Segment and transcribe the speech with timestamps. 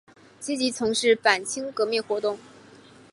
[0.39, 2.39] 积极从事反清革命活动。